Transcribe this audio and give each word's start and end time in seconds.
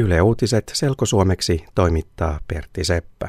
Yle 0.00 0.22
Uutiset 0.22 0.72
selkosuomeksi 0.74 1.64
toimittaa 1.74 2.40
Pertti 2.48 2.84
Seppä. 2.84 3.28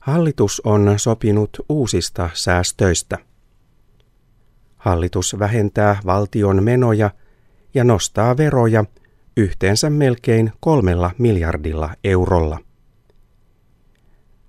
Hallitus 0.00 0.62
on 0.64 0.94
sopinut 0.96 1.50
uusista 1.68 2.30
säästöistä. 2.34 3.18
Hallitus 4.76 5.38
vähentää 5.38 5.96
valtion 6.06 6.62
menoja 6.62 7.10
ja 7.74 7.84
nostaa 7.84 8.36
veroja 8.36 8.84
yhteensä 9.36 9.90
melkein 9.90 10.52
kolmella 10.60 11.10
miljardilla 11.18 11.94
eurolla. 12.04 12.58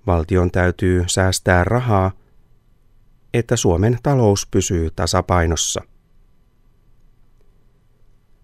Valtion 0.06 0.50
täytyy 0.50 1.04
säästää 1.06 1.64
rahaa, 1.64 2.12
että 3.34 3.56
Suomen 3.56 3.98
talous 4.02 4.46
pysyy 4.50 4.90
tasapainossa. 4.96 5.80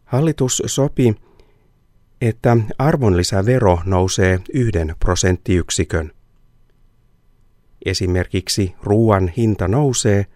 Hallitus 0.04 0.62
sopi, 0.66 1.29
että 2.20 2.56
arvonlisävero 2.78 3.78
nousee 3.84 4.40
yhden 4.54 4.96
prosenttiyksikön. 5.00 6.12
Esimerkiksi 7.84 8.74
ruoan 8.82 9.28
hinta 9.28 9.68
nousee, 9.68 10.26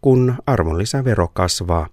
kun 0.00 0.34
arvonlisävero 0.46 1.28
kasvaa. 1.28 1.88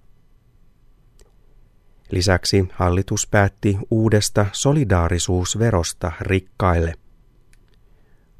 Lisäksi 2.11 2.67
hallitus 2.73 3.27
päätti 3.27 3.77
uudesta 3.91 4.45
solidaarisuusverosta 4.51 6.11
rikkaille. 6.21 6.93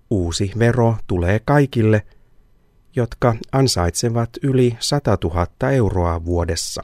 Uusi 0.09 0.52
vero 0.59 0.98
tulee 1.08 1.40
kaikille, 1.45 2.06
jotka 2.95 3.36
ansaitsevat 3.52 4.30
yli 4.42 4.78
100 4.80 5.17
000 5.23 5.72
euroa 5.72 6.26
vuodessa. 6.26 6.84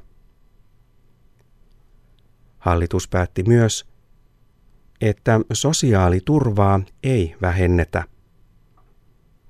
Hallitus 2.59 3.07
päätti 3.07 3.43
myös, 3.43 3.90
että 5.01 5.39
sosiaaliturvaa 5.53 6.79
ei 7.03 7.35
vähennetä. 7.41 8.03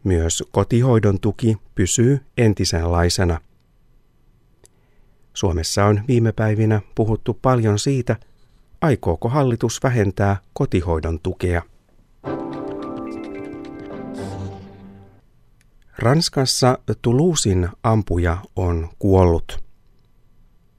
Myös 0.03 0.44
kotihoidon 0.52 1.19
tuki 1.19 1.57
pysyy 1.75 2.19
entisenlaisena. 2.38 3.41
Suomessa 5.33 5.85
on 5.85 6.02
viime 6.07 6.31
päivinä 6.31 6.81
puhuttu 6.95 7.33
paljon 7.33 7.79
siitä, 7.79 8.16
aikooko 8.81 9.29
hallitus 9.29 9.83
vähentää 9.83 10.38
kotihoidon 10.53 11.19
tukea. 11.19 11.61
Ranskassa 15.97 16.77
Toulousin 17.02 17.69
ampuja 17.83 18.38
on 18.55 18.89
kuollut. 18.99 19.63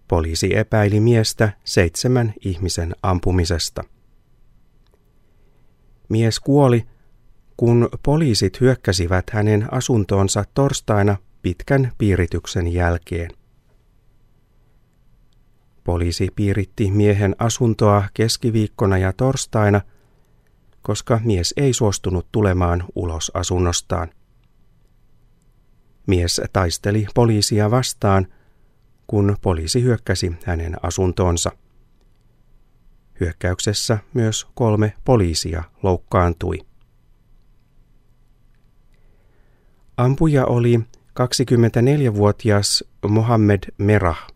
Poliisi 0.08 0.56
epäili 0.56 1.00
miestä 1.00 1.52
seitsemän 1.64 2.34
ihmisen 2.44 2.94
ampumisesta. 3.02 3.84
Mies 6.08 6.40
kuoli, 6.40 6.86
kun 7.56 7.88
poliisit 8.02 8.60
hyökkäsivät 8.60 9.30
hänen 9.30 9.68
asuntoonsa 9.70 10.44
torstaina 10.54 11.16
pitkän 11.42 11.92
piirityksen 11.98 12.72
jälkeen. 12.72 13.30
Poliisi 15.84 16.28
piiritti 16.36 16.90
miehen 16.90 17.36
asuntoa 17.38 18.04
keskiviikkona 18.14 18.98
ja 18.98 19.12
torstaina, 19.12 19.80
koska 20.82 21.20
mies 21.24 21.54
ei 21.56 21.72
suostunut 21.72 22.26
tulemaan 22.32 22.84
ulos 22.94 23.30
asunnostaan. 23.34 24.10
Mies 26.06 26.40
taisteli 26.52 27.06
poliisia 27.14 27.70
vastaan, 27.70 28.26
kun 29.06 29.36
poliisi 29.42 29.82
hyökkäsi 29.82 30.32
hänen 30.44 30.76
asuntoonsa. 30.82 31.50
Hyökkäyksessä 33.22 33.98
myös 34.14 34.46
kolme 34.54 34.94
poliisia 35.04 35.64
loukkaantui. 35.82 36.58
Ampuja 39.96 40.46
oli 40.46 40.80
24-vuotias 41.20 42.84
Mohammed 43.08 43.62
Merah. 43.78 44.26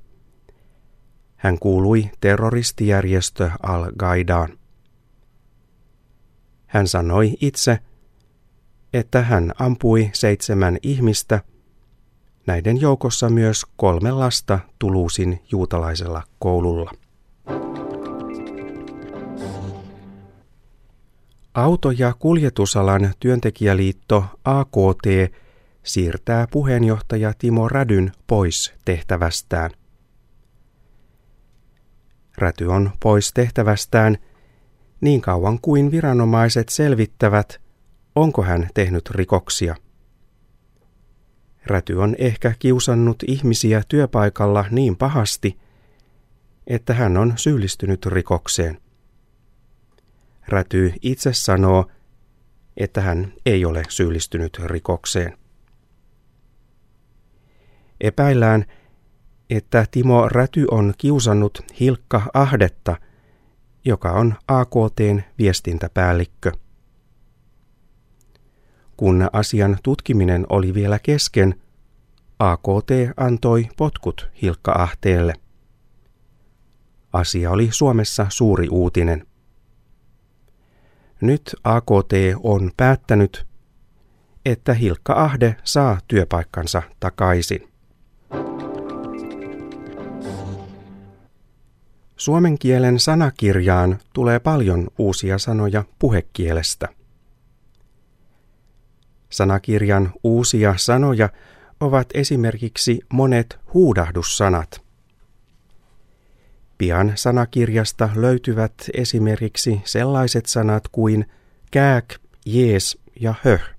Hän 1.36 1.58
kuului 1.58 2.10
terroristijärjestö 2.20 3.50
Al-Qaidaan. 3.62 4.58
Hän 6.66 6.88
sanoi 6.88 7.36
itse, 7.41 7.78
että 8.92 9.22
hän 9.22 9.53
ampui 9.58 10.10
seitsemän 10.12 10.78
ihmistä, 10.82 11.41
näiden 12.47 12.80
joukossa 12.80 13.28
myös 13.28 13.66
kolme 13.76 14.10
lasta 14.12 14.58
Tuluusin 14.78 15.42
juutalaisella 15.53 16.22
koululla. 16.38 17.05
Auto- 21.56 21.90
ja 21.90 22.14
kuljetusalan 22.18 23.14
työntekijäliitto 23.20 24.24
AKT 24.44 25.06
siirtää 25.82 26.46
puheenjohtaja 26.50 27.32
Timo 27.38 27.68
Rädyn 27.68 28.12
pois 28.26 28.74
tehtävästään. 28.84 29.70
Räty 32.38 32.64
on 32.64 32.90
pois 33.02 33.32
tehtävästään 33.34 34.18
niin 35.00 35.20
kauan 35.20 35.58
kuin 35.60 35.90
viranomaiset 35.90 36.68
selvittävät, 36.68 37.60
onko 38.14 38.42
hän 38.42 38.68
tehnyt 38.74 39.10
rikoksia. 39.10 39.76
Räty 41.66 41.94
on 41.94 42.16
ehkä 42.18 42.54
kiusannut 42.58 43.22
ihmisiä 43.26 43.82
työpaikalla 43.88 44.64
niin 44.70 44.96
pahasti, 44.96 45.58
että 46.66 46.94
hän 46.94 47.16
on 47.16 47.32
syyllistynyt 47.36 48.06
rikokseen. 48.06 48.85
Räty 50.48 50.92
itse 51.02 51.32
sanoo, 51.32 51.90
että 52.76 53.00
hän 53.00 53.32
ei 53.46 53.64
ole 53.64 53.82
syyllistynyt 53.88 54.58
rikokseen. 54.64 55.38
Epäillään, 58.00 58.64
että 59.50 59.86
Timo 59.90 60.28
Räty 60.28 60.66
on 60.70 60.94
kiusannut 60.98 61.60
Hilkka 61.80 62.22
Ahdetta, 62.34 62.96
joka 63.84 64.12
on 64.12 64.34
AKTn 64.48 65.20
viestintäpäällikkö. 65.38 66.52
Kun 68.96 69.28
asian 69.32 69.78
tutkiminen 69.82 70.46
oli 70.48 70.74
vielä 70.74 70.98
kesken, 70.98 71.60
AKT 72.38 72.90
antoi 73.16 73.68
potkut 73.76 74.30
Hilkka 74.42 74.72
Ahteelle. 74.72 75.34
Asia 77.12 77.50
oli 77.50 77.68
Suomessa 77.70 78.26
suuri 78.28 78.68
uutinen. 78.68 79.26
Nyt 81.21 81.56
AKT 81.65 82.12
on 82.43 82.71
päättänyt, 82.77 83.47
että 84.44 84.75
Hilkka 84.75 85.12
Ahde 85.12 85.56
saa 85.65 85.99
työpaikkansa 86.09 86.82
takaisin. 87.00 87.69
Suomen 92.16 92.59
kielen 92.59 93.00
sanakirjaan 93.00 93.99
tulee 94.12 94.38
paljon 94.38 94.88
uusia 94.99 95.38
sanoja 95.38 95.84
puhekielestä. 95.99 96.88
Sanakirjan 99.31 100.12
uusia 100.25 100.75
sanoja 100.77 101.28
ovat 101.81 102.09
esimerkiksi 102.15 103.00
monet 103.12 103.59
huudahdussanat. 103.75 104.85
Pian 106.78 107.12
sanakirjasta 107.14 108.09
löytyvät 108.14 108.75
esimerkiksi 108.94 109.81
sellaiset 109.84 110.47
sanat 110.47 110.88
kuin 110.88 111.25
kääk, 111.70 112.14
jees 112.47 112.98
ja 113.20 113.34
höh. 113.42 113.76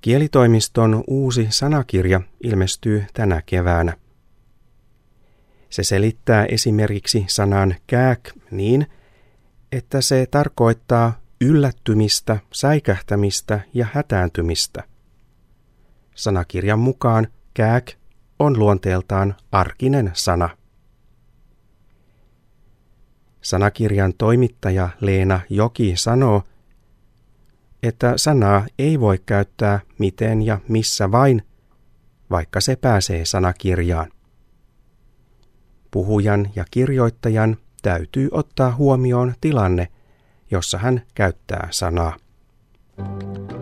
Kielitoimiston 0.00 1.04
uusi 1.06 1.46
sanakirja 1.50 2.20
ilmestyy 2.42 3.04
tänä 3.14 3.42
keväänä. 3.46 3.96
Se 5.70 5.82
selittää 5.82 6.44
esimerkiksi 6.44 7.24
sanan 7.28 7.74
kääk 7.86 8.20
niin, 8.50 8.86
että 9.72 10.00
se 10.00 10.26
tarkoittaa 10.30 11.20
yllättymistä, 11.40 12.38
säikähtämistä 12.52 13.60
ja 13.74 13.86
hätääntymistä. 13.92 14.84
Sanakirjan 16.14 16.78
mukaan 16.78 17.26
kääk 17.54 17.90
on 18.38 18.58
luonteeltaan 18.58 19.34
arkinen 19.52 20.10
sana. 20.14 20.57
Sanakirjan 23.40 24.14
toimittaja 24.18 24.88
Leena 25.00 25.40
Joki 25.50 25.92
sanoo, 25.96 26.42
että 27.82 28.12
sanaa 28.16 28.66
ei 28.78 29.00
voi 29.00 29.18
käyttää 29.26 29.80
miten 29.98 30.42
ja 30.42 30.58
missä 30.68 31.12
vain, 31.12 31.42
vaikka 32.30 32.60
se 32.60 32.76
pääsee 32.76 33.24
sanakirjaan. 33.24 34.10
Puhujan 35.90 36.50
ja 36.56 36.64
kirjoittajan 36.70 37.56
täytyy 37.82 38.28
ottaa 38.32 38.74
huomioon 38.74 39.34
tilanne, 39.40 39.88
jossa 40.50 40.78
hän 40.78 41.02
käyttää 41.14 41.68
sanaa. 41.70 42.16
thank 42.98 43.52
you 43.52 43.57